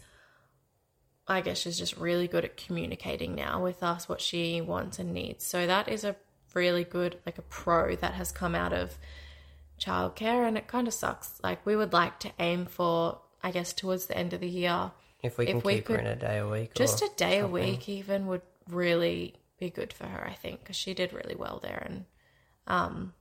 I 1.30 1.42
guess 1.42 1.60
she's 1.60 1.78
just 1.78 1.96
really 1.98 2.28
good 2.28 2.44
at 2.44 2.58
communicating 2.58 3.36
now 3.36 3.62
with 3.64 3.84
us 3.84 4.10
what 4.10 4.20
she 4.20 4.62
wants 4.62 4.98
and 5.00 5.14
needs. 5.14 5.46
So 5.46 5.68
that 5.68 5.88
is 5.88 6.04
a 6.04 6.16
really 6.54 6.84
good, 6.84 7.20
like 7.26 7.38
a 7.38 7.44
pro 7.44 7.96
that 7.98 8.16
has 8.16 8.32
come 8.32 8.56
out 8.56 8.74
of 8.74 8.98
childcare, 9.80 10.48
and 10.48 10.58
it 10.58 10.68
kind 10.68 10.88
of 10.88 10.94
sucks. 10.94 11.40
Like 11.44 11.66
we 11.66 11.76
would 11.76 11.94
like 11.94 12.20
to 12.22 12.32
aim 12.40 12.66
for 12.66 13.20
I 13.42 13.52
guess 13.52 13.72
towards 13.74 14.08
the 14.08 14.18
end 14.18 14.34
of 14.34 14.42
the 14.42 14.50
year, 14.50 14.92
If 15.24 15.38
we 15.38 15.46
can 15.46 15.58
If 15.58 15.64
we 15.64 15.76
keep 15.76 15.88
her 15.88 15.96
could- 15.98 16.06
in 16.06 16.12
a 16.12 16.16
day 16.16 16.40
a 16.40 16.48
week, 16.48 16.74
just 16.74 17.02
a 17.02 17.10
day 17.16 17.40
a 17.40 17.48
week 17.48 17.88
even 17.88 18.28
would 18.28 18.42
really 18.70 19.36
be 19.60 19.70
good 19.70 19.94
for 19.94 20.06
her. 20.06 20.26
I 20.28 20.34
think 20.34 20.62
because 20.62 20.76
she 20.76 20.94
did 20.94 21.14
really 21.14 21.36
well 21.36 21.60
there, 21.62 21.84
and 21.86 22.06
um, 22.68 23.14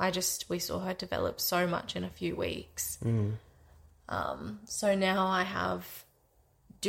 I 0.00 0.10
just 0.10 0.48
we 0.48 0.58
saw 0.58 0.80
her 0.80 0.94
develop 0.94 1.40
so 1.40 1.66
much 1.66 1.94
in 1.94 2.04
a 2.04 2.10
few 2.10 2.36
weeks. 2.36 2.98
Mm. 3.04 3.34
Um, 4.08 4.60
so 4.64 4.94
now 4.94 5.26
I 5.26 5.44
have 5.44 6.04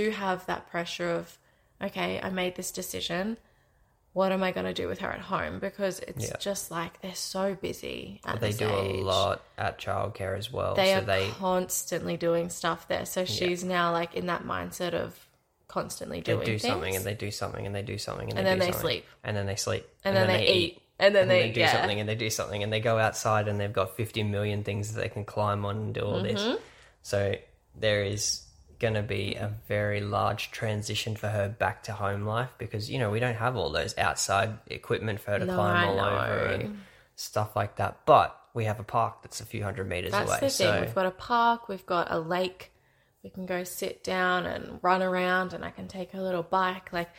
do 0.04 0.10
have 0.12 0.46
that 0.52 0.62
pressure 0.74 1.10
of 1.20 1.38
okay, 1.88 2.20
I 2.24 2.30
made 2.30 2.56
this 2.56 2.72
decision. 2.72 3.38
What 4.14 4.32
am 4.32 4.42
I 4.44 4.52
going 4.54 4.66
to 4.66 4.74
do 4.74 4.88
with 4.88 5.00
her 5.00 5.12
at 5.12 5.20
home? 5.20 5.60
Because 5.60 6.00
it's 6.00 6.28
Yeah. 6.30 6.38
just 6.40 6.72
like 6.72 7.02
they're 7.02 7.14
so 7.38 7.54
busy. 7.54 8.22
At 8.25 8.40
They 8.40 8.54
do 8.54 8.70
age. 8.70 8.96
a 9.02 9.04
lot 9.04 9.42
at 9.58 9.78
childcare 9.78 10.38
as 10.38 10.48
well. 10.54 10.74
They 10.75 10.94
so 10.94 11.00
are 11.00 11.02
they 11.02 11.30
constantly 11.38 12.16
doing 12.16 12.50
stuff 12.50 12.88
there. 12.88 13.06
So 13.06 13.25
she's 13.25 13.62
now 13.64 13.92
like 13.92 14.14
in 14.16 14.28
that 14.28 14.44
mindset 14.44 14.94
of 14.94 15.10
constantly 15.68 16.22
doing. 16.22 16.46
Things. 16.46 16.48
And 16.48 16.48
they 16.48 16.52
do 16.54 16.60
things. 16.60 16.74
something 16.74 16.96
and 16.96 17.06
they 17.06 17.14
do 17.16 17.30
something 17.32 17.66
and 17.66 17.75
they 17.75 17.82
do 17.84 17.98
something 17.98 18.30
and, 18.30 18.38
And 18.40 18.48
they 18.48 18.52
then 18.52 18.60
they 18.60 18.66
something. 18.72 18.82
sleep. 18.82 19.06
and 19.25 19.36
then 19.38 19.46
they 19.48 19.56
sleep 19.58 19.84
And 20.06 20.16
then 20.16 20.28
they 20.28 20.48
eat. 20.48 20.82
And 20.98 21.14
then 21.14 21.28
they- 21.28 21.52
do 21.52 21.60
yeah. 21.60 21.74
something 21.74 22.00
and 22.00 22.08
they 22.08 22.16
do 22.16 22.30
something 22.30 22.64
and 22.64 22.72
they 22.72 22.80
go 22.80 22.98
outside 22.98 23.50
and 23.50 23.60
they've 23.60 23.74
got 23.82 23.98
50 23.98 24.24
million 24.24 24.64
things 24.64 24.94
that 24.94 25.02
they 25.02 25.10
can 25.10 25.25
climb 25.25 25.66
on 25.66 25.75
and 25.78 25.94
do 25.94 26.02
all 26.02 26.22
Mm-hmm. 26.24 26.36
this 26.36 26.60
so 27.02 27.36
there 27.75 28.02
is 28.04 28.44
going 28.86 28.94
to 28.94 29.01
be 29.20 29.25
a 29.36 29.50
very 29.68 30.01
large 30.01 30.44
transition 30.51 31.15
for 31.15 31.30
her 31.38 31.48
back 31.50 31.77
to 31.88 31.92
home 31.94 32.24
life 32.36 32.51
because 32.63 32.84
you 32.92 32.98
know 33.00 33.10
we 33.15 33.20
don't 33.25 33.39
have 33.46 33.56
all 33.60 33.72
those 33.72 33.94
outside 33.98 34.50
equipment 34.68 35.20
for 35.20 35.32
her 35.32 35.39
to 35.39 35.46
No, 35.46 35.56
climb 35.56 35.88
all 35.89 36.00
over 36.00 36.46
and 36.56 36.63
stuff 37.15 37.56
like 37.56 37.74
that 37.77 37.94
but 38.06 38.30
we 38.54 38.65
have 38.65 38.80
a 38.80 38.84
park 38.84 39.13
that's 39.24 39.39
a 39.42 39.46
few 39.46 39.63
hundred 39.63 39.88
meters 39.89 40.12
That's 40.12 40.30
away 40.30 40.39
the 40.42 40.50
thing. 40.50 40.74
so 40.74 40.82
We've 40.82 40.96
got 41.01 41.06
a 41.08 41.12
park, 41.12 41.68
we've 41.68 41.86
got 41.86 42.08
a 42.12 42.20
lake. 42.20 42.72
We 43.24 43.30
can 43.32 43.46
go 43.48 43.63
sit 43.63 44.04
down 44.04 44.46
and 44.46 44.80
run 44.84 45.01
around, 45.01 45.51
and 45.54 45.65
I 45.65 45.72
can 45.72 45.88
take 45.88 46.13
a 46.13 46.22
little 46.22 46.44
bike. 46.44 46.94
Like 46.94 47.10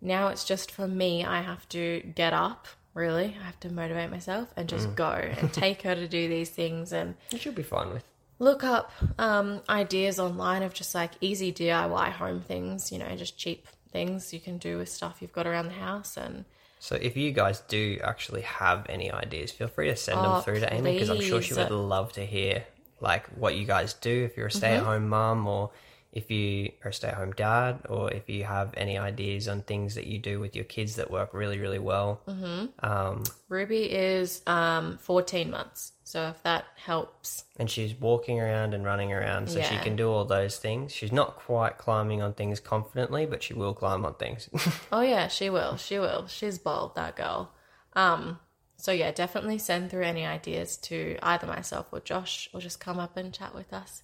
now, 0.00 0.28
it's 0.28 0.44
just 0.44 0.70
for 0.72 0.88
me. 0.88 1.24
I 1.24 1.42
have 1.42 1.68
to 1.76 2.00
get 2.14 2.32
up. 2.32 2.66
Really, 2.94 3.36
I 3.40 3.44
have 3.44 3.60
to 3.60 3.70
motivate 3.72 4.10
myself 4.10 4.48
and 4.56 4.68
just 4.68 4.88
Mm. 4.88 4.94
go 4.96 5.10
and 5.38 5.52
take 5.52 5.82
her 5.82 5.94
to 5.94 6.08
do 6.08 6.26
these 6.28 6.50
things 6.50 6.92
and 6.92 7.14
she'll 7.38 7.52
be 7.52 7.62
fine 7.62 7.90
with 7.92 8.04
look 8.38 8.64
up 8.64 8.90
um, 9.18 9.60
ideas 9.68 10.18
online 10.18 10.62
of 10.62 10.74
just 10.74 10.94
like 10.94 11.12
easy 11.20 11.52
DIY 11.52 12.10
home 12.12 12.40
things. 12.40 12.90
You 12.92 12.98
know, 12.98 13.14
just 13.16 13.38
cheap 13.38 13.66
things 13.90 14.32
you 14.32 14.40
can 14.40 14.58
do 14.58 14.78
with 14.78 14.88
stuff 14.88 15.18
you've 15.20 15.32
got 15.32 15.46
around 15.46 15.66
the 15.66 15.74
house 15.74 16.16
and. 16.16 16.44
So 16.78 16.96
if 16.96 17.16
you 17.16 17.30
guys 17.30 17.60
do 17.68 18.00
actually 18.02 18.40
have 18.42 18.86
any 18.88 19.12
ideas, 19.12 19.52
feel 19.52 19.68
free 19.68 19.86
to 19.86 19.94
send 19.94 20.18
Oh, 20.18 20.22
them 20.22 20.42
through 20.42 20.60
to 20.60 20.74
Amie 20.74 20.94
because 20.94 21.10
I'm 21.10 21.20
sure 21.20 21.40
she 21.40 21.54
would 21.54 21.70
love 21.70 22.12
to 22.14 22.26
hear 22.26 22.64
like 23.00 23.26
what 23.36 23.54
you 23.54 23.64
guys 23.64 23.94
do 23.94 24.24
if 24.24 24.36
you're 24.36 24.48
a 24.48 24.50
stay-at-home 24.50 25.08
mom 25.08 25.46
or 25.46 25.70
if 26.12 26.28
you 26.30 26.72
are 26.84 26.90
a 26.90 26.92
stay-at-home 26.92 27.32
dad 27.32 27.80
or 27.88 28.12
if 28.12 28.28
you 28.28 28.42
have 28.44 28.74
any 28.76 28.98
ideas 28.98 29.46
on 29.46 29.62
things 29.62 29.94
that 29.94 30.06
you 30.08 30.18
do 30.18 30.40
with 30.40 30.56
your 30.56 30.64
kids 30.64 30.96
that 30.96 31.08
work 31.08 31.32
really 31.32 31.58
really 31.58 31.78
well. 31.78 32.20
Mm-hmm. 32.26 32.84
Um, 32.84 33.22
Ruby 33.48 33.84
is 33.84 34.42
um, 34.48 34.98
14 34.98 35.50
months, 35.50 35.92
so 36.12 36.28
if 36.28 36.42
that 36.42 36.66
helps. 36.76 37.44
and 37.58 37.70
she's 37.70 37.94
walking 37.94 38.38
around 38.38 38.74
and 38.74 38.84
running 38.84 39.12
around 39.14 39.48
so 39.48 39.62
she 39.62 39.78
can 39.78 39.96
do 39.96 40.10
all 40.10 40.26
those 40.26 40.58
things. 40.58 40.92
She's 40.92 41.10
not 41.12 41.36
quite 41.36 41.78
climbing 41.78 42.20
on 42.20 42.34
things 42.34 42.60
confidently, 42.60 43.24
but 43.24 43.42
she 43.42 43.54
will 43.54 43.72
climb 43.72 44.04
on 44.04 44.14
things. 44.14 44.50
Oh 44.92 45.00
yeah, 45.00 45.28
she 45.28 45.48
will. 45.48 45.76
She 45.78 45.98
will. 45.98 46.26
She's 46.26 46.58
bold, 46.58 46.94
that 46.96 47.16
girl. 47.16 47.50
Um, 47.94 48.38
so 48.76 48.92
yeah, 48.92 49.10
definitely 49.10 49.56
send 49.56 49.90
through 49.90 50.02
any 50.04 50.26
ideas 50.26 50.76
to 50.88 51.16
either 51.22 51.46
myself 51.46 51.86
or 51.92 52.00
Josh, 52.00 52.50
or 52.52 52.60
just 52.60 52.78
come 52.78 52.98
up 52.98 53.16
and 53.16 53.32
chat 53.32 53.54
with 53.54 53.72
us. 53.72 54.02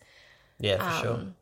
yeah, 0.58 0.78
for 0.78 1.04
sure. 1.04 1.14
Um, 1.14 1.34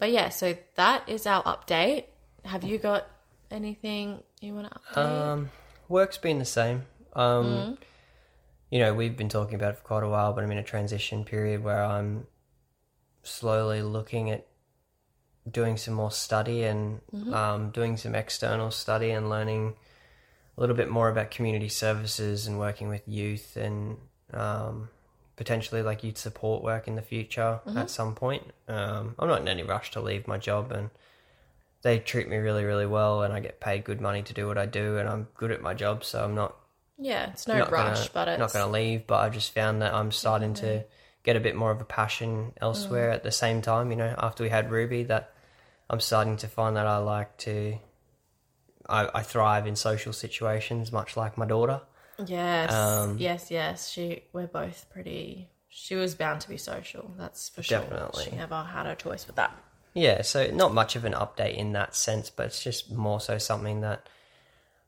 But 0.00 0.10
yeah, 0.10 0.30
so 0.30 0.56
that 0.74 1.08
is 1.08 1.26
our 1.28 1.44
update. 1.44 2.06
Have 2.44 2.64
you 2.64 2.78
got 2.78 3.06
anything 3.52 4.22
you 4.40 4.52
want 4.54 4.68
to 4.72 4.78
update? 4.80 4.96
Um, 5.32 5.50
work's 5.88 6.18
been 6.18 6.40
the 6.40 6.44
same. 6.44 6.82
Um, 7.14 7.78
you 8.72 8.78
know, 8.78 8.94
we've 8.94 9.18
been 9.18 9.28
talking 9.28 9.54
about 9.54 9.74
it 9.74 9.76
for 9.76 9.82
quite 9.82 10.02
a 10.02 10.08
while, 10.08 10.32
but 10.32 10.42
I'm 10.42 10.50
in 10.50 10.56
a 10.56 10.62
transition 10.62 11.24
period 11.24 11.62
where 11.62 11.84
I'm 11.84 12.26
slowly 13.22 13.82
looking 13.82 14.30
at 14.30 14.46
doing 15.48 15.76
some 15.76 15.92
more 15.92 16.10
study 16.10 16.62
and 16.62 17.02
um, 17.34 17.70
doing 17.70 17.98
some 17.98 18.14
external 18.14 18.70
study 18.70 19.10
and 19.10 19.28
learning 19.28 19.74
a 20.56 20.60
little 20.60 20.74
bit 20.74 20.88
more 20.88 21.10
about 21.10 21.30
community 21.30 21.68
services 21.68 22.46
and 22.46 22.58
working 22.58 22.88
with 22.88 23.06
youth 23.06 23.58
and 23.58 23.98
um, 24.32 24.88
potentially 25.36 25.82
like 25.82 26.02
youth 26.02 26.16
support 26.16 26.64
work 26.64 26.88
in 26.88 26.94
the 26.94 27.02
future 27.02 27.60
at 27.76 27.90
some 27.90 28.14
point. 28.14 28.42
Um, 28.68 29.14
I'm 29.18 29.28
not 29.28 29.42
in 29.42 29.48
any 29.48 29.64
rush 29.64 29.90
to 29.90 30.00
leave 30.00 30.26
my 30.26 30.38
job 30.38 30.72
and 30.72 30.88
they 31.82 31.98
treat 31.98 32.26
me 32.26 32.36
really, 32.36 32.64
really 32.64 32.86
well, 32.86 33.22
and 33.22 33.34
I 33.34 33.40
get 33.40 33.60
paid 33.60 33.84
good 33.84 34.00
money 34.00 34.22
to 34.22 34.32
do 34.32 34.46
what 34.46 34.56
I 34.56 34.66
do, 34.66 34.98
and 34.98 35.08
I'm 35.08 35.26
good 35.34 35.50
at 35.50 35.60
my 35.60 35.74
job, 35.74 36.04
so 36.04 36.24
I'm 36.24 36.34
not 36.34 36.56
yeah, 37.02 37.30
it's 37.30 37.46
no 37.48 37.58
not 37.58 37.70
rush, 37.70 38.08
gonna, 38.08 38.10
but 38.14 38.28
it's 38.28 38.38
not 38.38 38.52
going 38.52 38.64
to 38.66 38.70
leave. 38.72 39.06
But 39.06 39.20
I 39.20 39.28
just 39.28 39.52
found 39.52 39.82
that 39.82 39.92
I'm 39.92 40.12
starting 40.12 40.54
to 40.54 40.84
get 41.22 41.36
a 41.36 41.40
bit 41.40 41.54
more 41.56 41.70
of 41.70 41.80
a 41.80 41.84
passion 41.84 42.52
elsewhere 42.60 43.10
Mm. 43.10 43.14
at 43.14 43.22
the 43.22 43.30
same 43.32 43.62
time. 43.62 43.90
You 43.90 43.96
know, 43.96 44.14
after 44.18 44.42
we 44.44 44.48
had 44.50 44.70
Ruby, 44.70 45.04
that 45.04 45.32
I'm 45.90 46.00
starting 46.00 46.36
to 46.38 46.48
find 46.48 46.76
that 46.76 46.86
I 46.86 46.98
like 46.98 47.36
to. 47.38 47.78
I, 48.88 49.08
I 49.14 49.22
thrive 49.22 49.66
in 49.66 49.76
social 49.76 50.12
situations, 50.12 50.90
much 50.92 51.16
like 51.16 51.38
my 51.38 51.46
daughter. 51.46 51.80
yes, 52.26 52.72
Um, 52.72 53.16
yes, 53.18 53.50
yes. 53.50 53.88
She, 53.88 54.24
we're 54.32 54.46
both 54.48 54.86
pretty. 54.90 55.48
She 55.68 55.94
was 55.94 56.14
bound 56.14 56.40
to 56.42 56.48
be 56.48 56.56
social. 56.58 57.14
That's 57.16 57.48
for 57.48 57.62
sure. 57.62 57.78
Definitely. 57.80 58.24
She 58.24 58.36
never 58.36 58.62
had 58.62 58.86
a 58.86 58.94
choice 58.96 59.26
with 59.26 59.36
that. 59.36 59.56
Yeah, 59.94 60.22
so 60.22 60.50
not 60.50 60.74
much 60.74 60.96
of 60.96 61.04
an 61.04 61.12
update 61.12 61.54
in 61.56 61.72
that 61.72 61.94
sense, 61.94 62.28
but 62.30 62.46
it's 62.46 62.62
just 62.62 62.90
more 62.90 63.20
so 63.20 63.38
something 63.38 63.82
that 63.82 64.08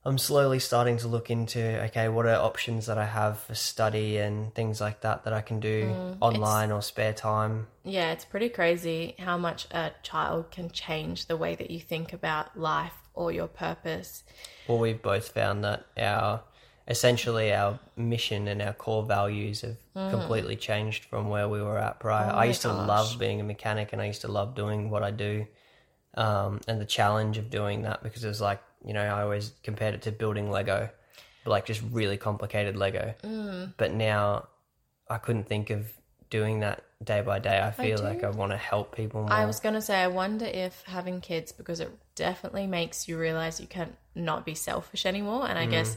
I'm 0.07 0.19
slowly 0.19 0.59
starting 0.59 0.99
to 0.99 1.09
look 1.09 1.31
into. 1.31 1.83
Okay, 1.85 2.09
what 2.09 2.27
are 2.27 2.35
options 2.35 2.87
that 2.87 2.99
I 2.99 3.07
have 3.07 3.39
for 3.41 3.55
study 3.55 4.19
and 4.19 4.55
things 4.55 4.81
like 4.81 5.01
that 5.01 5.25
that 5.25 5.33
I 5.33 5.41
can 5.41 5.61
do 5.61 5.95
Mm, 5.95 6.17
online 6.21 6.71
or 6.71 6.83
spare 6.83 7.15
time? 7.15 7.69
Yeah, 7.85 8.13
it's 8.13 8.25
pretty 8.25 8.51
crazy 8.51 9.15
how 9.19 9.39
much 9.39 9.67
a 9.71 9.93
child 10.03 10.51
can 10.51 10.71
change 10.71 11.27
the 11.27 11.39
way 11.39 11.55
that 11.55 11.71
you 11.71 11.81
think 11.81 12.13
about 12.13 12.59
life 12.59 12.93
or 13.15 13.33
your 13.33 13.47
purpose. 13.47 14.25
Well, 14.69 14.79
we've 14.79 15.01
both 15.01 15.29
found 15.29 15.65
that 15.65 15.87
our 15.97 16.43
essentially 16.87 17.51
our 17.53 17.79
mission 17.97 18.47
and 18.47 18.61
our 18.61 18.75
core 18.75 19.05
values 19.05 19.63
have 19.63 19.79
completely 20.11 20.55
changed 20.55 21.05
from 21.05 21.31
where 21.31 21.49
we 21.49 21.63
were 21.63 21.79
at 21.79 21.99
prior. 21.99 22.31
Mm. 22.31 22.35
Oh 22.35 22.39
I 22.39 22.45
used 22.45 22.63
to 22.63 22.73
love 22.73 23.19
being 23.19 23.41
a 23.41 23.45
mechanic 23.45 23.95
and 23.95 24.03
I 24.03 24.07
used 24.07 24.21
to 24.21 24.29
love 24.29 24.55
doing 24.55 24.91
what 24.91 25.03
I 25.03 25.11
do 25.11 25.47
um, 26.17 26.61
and 26.69 26.81
the 26.81 26.87
challenge 26.87 27.39
of 27.39 27.51
doing 27.51 27.83
that 27.83 28.03
because 28.03 28.25
it 28.25 28.29
was 28.29 28.41
like, 28.41 28.63
you 28.85 28.93
know, 28.93 29.03
I 29.03 29.23
always 29.23 29.53
compared 29.63 29.95
it 29.95 30.03
to 30.03 30.13
building 30.13 30.51
Lego, 30.51 30.91
like 31.45 31.67
just 31.67 31.83
really 31.91 32.17
complicated 32.17 32.77
Lego. 32.77 33.15
Mm. 33.23 33.75
But 33.77 33.93
now 33.93 34.49
I 35.09 35.19
couldn't 35.19 35.49
think 35.49 35.71
of 35.71 35.93
doing 36.31 36.61
that 36.61 36.85
day 37.03 37.21
by 37.21 37.39
day. 37.39 37.61
I 37.61 37.71
feel 37.71 37.99
like. 38.03 38.25
I 38.25 38.31
want 38.31 38.53
to 38.53 38.57
help 38.57 38.95
people 38.95 39.23
more. 39.23 39.33
I 39.33 39.45
was 39.45 39.61
going 39.61 39.75
to 39.75 39.83
say, 39.83 40.03
I 40.03 40.09
wonder 40.09 40.47
if 40.47 40.83
having 40.87 41.21
kids, 41.21 41.53
because 41.53 41.81
it 41.81 41.91
definitely 42.15 42.67
makes 42.67 43.09
you 43.09 43.19
realize 43.19 43.61
you 43.61 43.67
can 43.67 43.97
not 44.15 44.45
be 44.45 44.55
selfish 44.55 45.07
anymore. 45.07 45.47
And 45.49 45.59
I 45.59 45.67
guess, 45.67 45.97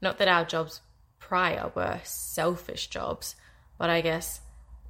not 0.00 0.18
that 0.18 0.28
our 0.28 0.44
jobs 0.44 0.80
prior 1.18 1.70
were 1.74 2.00
selfish 2.04 2.88
jobs, 2.88 3.36
but 3.78 3.90
I 3.90 4.00
guess 4.00 4.40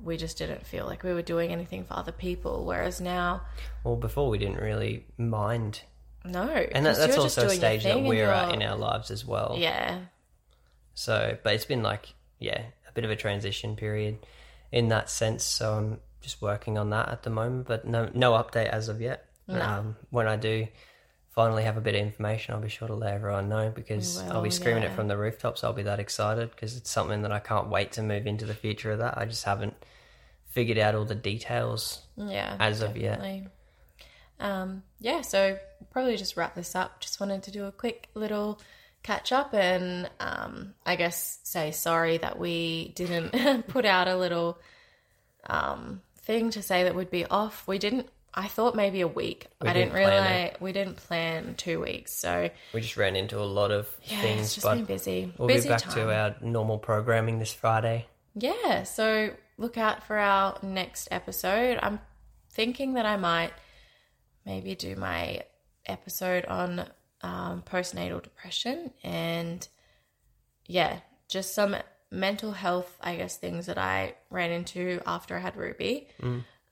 we 0.03 0.17
just 0.17 0.39
didn't 0.39 0.67
feel 0.67 0.87
like 0.87 1.03
we 1.03 1.13
were 1.13 1.23
doing 1.23 1.51
anything 1.51 1.85
for 1.85 1.95
other 1.95 2.13
people. 2.13 2.65
Whereas 2.65 3.01
now, 3.01 3.43
well, 3.85 3.97
before 3.97 4.29
we 4.29 4.39
didn't 4.39 4.59
really 4.59 5.07
mind 5.17 5.83
no. 6.25 6.49
and 6.49 6.85
that, 6.87 6.97
that's 6.97 7.17
also 7.17 7.47
a 7.47 7.51
stage 7.51 7.85
that 7.85 8.03
we're 8.03 8.31
at 8.31 8.55
in 8.55 8.63
our 8.63 8.77
lives 8.77 9.11
as 9.11 9.25
well. 9.25 9.57
Yeah. 9.59 10.01
So, 10.95 11.39
but 11.43 11.55
it's 11.55 11.65
been 11.65 11.83
like, 11.83 12.15
yeah, 12.39 12.63
a 12.89 12.93
bit 12.93 13.05
of 13.05 13.11
a 13.11 13.17
transition 13.17 13.77
period 13.77 14.19
in 14.73 14.89
that 14.89 15.11
sense. 15.11 15.45
So 15.45 15.75
I'm 15.75 16.01
just 16.21 16.43
working 16.43 16.77
on 16.77 16.91
that 16.91 17.09
at 17.09 17.23
the 17.23 17.31
moment, 17.31 17.67
but 17.67 17.87
no, 17.87 18.11
no 18.15 18.33
update 18.33 18.69
as 18.69 18.89
of 18.89 19.01
yet. 19.01 19.25
Um, 19.49 19.97
when 20.11 20.29
I 20.29 20.37
do 20.37 20.67
finally 21.39 21.63
have 21.63 21.77
a 21.77 21.81
bit 21.81 21.95
of 21.95 22.01
information, 22.01 22.53
I'll 22.53 22.61
be 22.61 22.69
sure 22.69 22.89
to 22.89 22.97
let 22.97 23.15
everyone 23.15 23.49
know 23.49 23.71
because 23.73 24.21
I'll 24.23 24.43
be 24.43 24.51
screaming 24.51 24.83
yeah. 24.83 24.89
it 24.89 24.97
from 24.97 25.07
the 25.07 25.17
rooftops. 25.17 25.63
I'll 25.63 25.73
be 25.73 25.85
that 25.85 26.01
excited 26.01 26.51
because 26.51 26.77
it's 26.77 26.91
something 26.91 27.23
that 27.23 27.31
I 27.31 27.39
can't 27.39 27.69
wait 27.69 27.93
to 27.93 28.03
move 28.03 28.27
into 28.27 28.45
the 28.45 28.55
future 28.55 28.91
of 28.91 28.99
that. 28.99 29.17
I 29.17 29.25
just 29.25 29.45
haven't 29.45 29.75
figured 30.51 30.79
out 30.79 30.97
all 30.97 31.05
the 31.05 31.15
details. 31.15 32.03
Yeah. 32.17 32.57
As 32.59 32.83
of 32.83 32.97
yet. 32.97 33.23
Um, 34.41 34.83
yeah, 34.99 35.21
so 35.21 35.57
probably 35.93 36.17
just 36.17 36.37
wrap 36.37 36.57
this 36.57 36.75
up. 36.75 36.99
Just 36.99 37.21
wanted 37.21 37.45
to 37.45 37.53
do 37.53 37.67
a 37.67 37.71
quick 37.71 38.09
little 38.15 38.61
catch 39.05 39.31
up 39.31 39.55
and 39.55 40.11
um, 40.19 40.75
I 40.85 40.97
guess 40.97 41.39
say 41.45 41.71
sorry 41.71 42.19
that 42.19 42.37
we 42.37 42.89
didn't 42.97 43.69
put 43.69 43.85
out 43.85 44.09
a 44.09 44.17
little 44.17 44.59
um, 45.47 46.03
thing 46.17 46.51
to 46.51 46.63
say 46.63 46.83
that 46.83 46.97
we'd 46.97 47.13
be 47.13 47.27
off. 47.27 47.63
We 47.69 47.79
didn't. 47.79 48.09
I 48.35 48.47
thought 48.47 48.75
maybe 48.75 49.01
a 49.01 49.09
week. 49.09 49.47
I 49.61 49.73
didn't, 49.73 49.93
didn't 49.93 49.95
realize 49.95 50.57
we 50.61 50.73
didn't 50.73 50.97
plan 50.97 51.55
two 51.57 51.81
weeks. 51.81 52.13
So 52.13 52.51
We 52.73 52.81
just 52.81 52.97
ran 52.97 53.17
into 53.17 53.39
a 53.39 53.45
lot 53.45 53.71
of 53.71 53.89
yeah, 54.05 54.21
things, 54.21 54.41
it's 54.43 54.55
just 54.57 54.65
but 54.65 54.75
been 54.77 54.85
busy. 54.85 55.33
we'll 55.39 55.49
busy 55.49 55.69
be 55.69 55.73
back 55.75 55.83
time. 55.83 55.95
to 55.95 56.15
our 56.15 56.37
normal 56.41 56.79
programming 56.79 57.39
this 57.39 57.53
Friday. 57.53 58.07
Yeah, 58.35 58.85
so 58.85 59.31
look 59.57 59.77
out 59.77 60.05
for 60.07 60.19
our 60.19 60.59
next 60.63 61.09
episode. 61.11 61.79
I'm 61.83 61.99
thinking 62.53 62.95
that 62.95 63.07
I 63.07 63.17
might 63.17 63.53
maybe 64.47 64.75
do 64.75 64.95
my 64.97 65.43
episode 65.87 66.45
on 66.47 66.89
um, 67.23 67.63
postnatal 67.67 68.23
depression 68.23 68.93
and 69.03 69.67
yeah, 70.67 71.01
just 71.29 71.55
some 71.55 71.75
mental 72.11 72.53
health, 72.53 72.97
I 73.01 73.17
guess, 73.17 73.37
things 73.37 73.67
that 73.67 73.79
I 73.79 74.15
ran 74.31 74.51
into 74.51 75.01
after 75.07 75.37
I 75.37 75.41
had 75.41 75.57
Ruby 75.57 76.09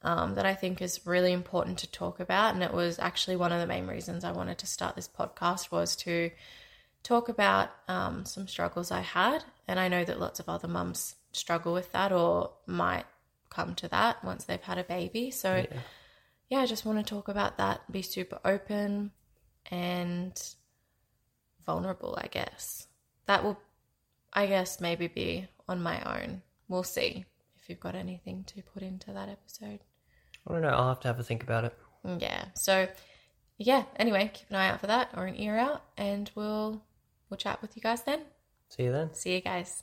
um, 0.07 0.37
that 0.37 0.47
I 0.47 0.55
think 0.55 0.81
is 0.81 1.05
really 1.05 1.33
important 1.33 1.79
to 1.79 1.91
talk 1.91 2.21
about. 2.21 2.55
And 2.55 2.63
it 2.63 2.73
was 2.73 3.01
actually 3.01 3.35
one 3.35 3.51
of 3.51 3.61
the 3.61 3.67
main 3.67 3.89
reasons 3.89 4.23
I 4.23 4.31
wanted 4.31 4.57
to 4.59 4.67
start 4.67 4.95
this 4.95 5.09
podcast 5.09 5.73
was 5.73 5.97
to 5.97 6.31
talk 7.03 7.29
about 7.29 7.71
um, 7.89 8.25
some 8.25 8.47
struggles 8.47 8.93
I 8.93 9.01
had. 9.01 9.43
And 9.67 9.81
I 9.81 9.89
know 9.89 10.05
that 10.05 10.21
lots 10.21 10.39
of 10.39 10.49
other 10.49 10.69
mums 10.69 11.17
struggle 11.33 11.73
with 11.73 11.91
that 11.91 12.13
or 12.13 12.53
might 12.67 13.05
come 13.51 13.75
to 13.75 13.89
that 13.89 14.23
once 14.25 14.45
they've 14.45 14.63
had 14.63 14.79
a 14.79 14.85
baby. 14.85 15.33
So, 15.33 15.57
yeah, 15.57 15.81
Yeah. 16.51 16.61
I 16.61 16.67
just 16.67 16.87
want 16.87 17.05
to 17.05 17.15
talk 17.15 17.27
about 17.27 17.59
that, 17.59 17.91
be 17.91 18.03
super 18.03 18.39
open 18.45 19.11
and 19.73 20.41
vulnerable, 21.65 22.17
I 22.17 22.29
guess. 22.29 22.87
That 23.27 23.43
will, 23.43 23.59
I 24.33 24.47
guess, 24.47 24.81
maybe 24.81 25.09
be 25.09 25.49
on 25.69 25.83
my 25.83 26.01
own. 26.23 26.43
We'll 26.69 26.85
see 26.85 27.25
if 27.57 27.69
you've 27.69 27.81
got 27.81 27.97
anything 27.97 28.45
to 28.45 28.63
put 28.63 28.85
into 28.85 29.13
that 29.13 29.29
episode. 29.29 29.81
I 30.47 30.53
don't 30.53 30.63
know. 30.63 30.69
I'll 30.69 30.89
have 30.89 31.01
to 31.01 31.09
have 31.09 31.19
a 31.19 31.23
think 31.23 31.43
about 31.43 31.65
it. 31.65 31.75
Yeah. 32.19 32.47
So, 32.55 32.89
yeah. 33.59 33.85
Anyway, 33.97 34.31
keep 34.33 34.49
an 34.51 34.57
eye 34.57 34.69
out 34.69 34.81
for 34.81 34.87
that 34.87 35.11
or 35.17 35.27
an 35.27 35.39
ear 35.41 35.57
out, 35.57 35.83
and 35.97 36.31
we'll 36.35 36.83
we'll 37.29 37.39
chat 37.39 37.61
with 37.63 37.77
you 37.77 37.83
guys 37.83 38.03
then. 38.03 38.21
See 38.69 38.85
you 38.85 38.93
then. 38.93 39.13
See 39.15 39.35
you 39.35 39.41
guys. 39.41 39.83